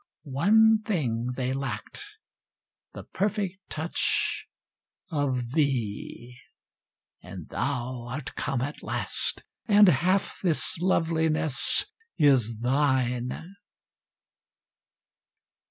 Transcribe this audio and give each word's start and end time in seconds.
One 0.23 0.81
thing 0.83 1.33
they 1.37 1.53
lacked: 1.53 2.17
the 2.93 3.03
perfect 3.03 3.59
touch 3.69 4.47
Of 5.11 5.51
thee 5.51 6.39
and 7.21 7.47
thou 7.49 8.07
art 8.09 8.33
come 8.33 8.61
at 8.61 8.81
last, 8.81 9.43
And 9.67 9.87
half 9.89 10.39
this 10.41 10.79
loveliness 10.79 11.85
is 12.17 12.61
thine. 12.61 13.53